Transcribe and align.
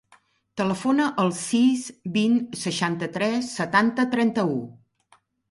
Telefona 0.59 1.03
al 1.23 1.29
sis, 1.39 1.83
vint, 2.15 2.39
seixanta-tres, 2.63 3.53
setanta, 3.61 4.09
trenta-u. 4.17 4.59